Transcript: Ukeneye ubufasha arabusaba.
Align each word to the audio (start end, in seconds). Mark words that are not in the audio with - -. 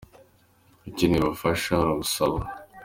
Ukeneye 0.87 1.21
ubufasha 1.23 1.69
arabusaba. 1.77 2.39